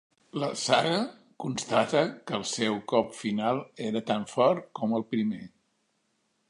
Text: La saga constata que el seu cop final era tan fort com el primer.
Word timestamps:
La 0.43 0.47
saga 0.59 0.95
constata 1.43 2.01
que 2.31 2.39
el 2.39 2.47
seu 2.53 2.79
cop 2.93 3.13
final 3.19 3.63
era 3.91 4.03
tan 4.13 4.27
fort 4.35 4.69
com 4.81 4.99
el 5.01 5.07
primer. 5.13 5.45